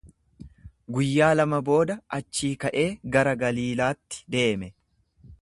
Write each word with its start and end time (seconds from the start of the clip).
Guyyaa 0.95 1.27
lama 1.35 1.59
booda 1.67 1.99
achii 2.19 2.51
ka'ee 2.65 2.87
gara 3.17 3.37
Galiilaatti 3.45 4.25
deeme. 4.39 4.73